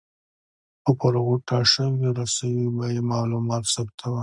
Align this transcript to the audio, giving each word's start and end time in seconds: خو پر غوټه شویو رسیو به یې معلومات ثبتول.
خو 0.83 0.91
پر 0.99 1.13
غوټه 1.25 1.57
شویو 1.71 2.09
رسیو 2.19 2.67
به 2.75 2.85
یې 2.93 3.01
معلومات 3.11 3.63
ثبتول. 3.73 4.19